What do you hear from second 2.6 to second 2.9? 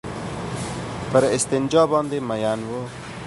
وو.